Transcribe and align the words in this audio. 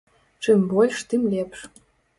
Чым 0.43 0.59
больш, 0.71 0.97
тым 1.09 1.21
лепш. 1.35 1.59